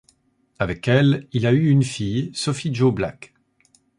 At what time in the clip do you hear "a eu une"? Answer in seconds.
1.45-1.83